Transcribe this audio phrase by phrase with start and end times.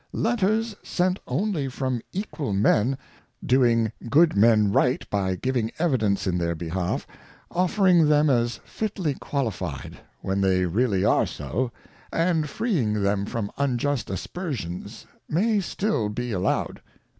[0.13, 2.97] Letters sent only from Equal Men,
[3.45, 7.05] doing Good Men right by giving Evidence in_their_ behalf,
[7.51, 11.71] offering them as fitly qualified, when they really are so,
[12.11, 16.81] and freeing them from unjust Aspersions, may be still allowed.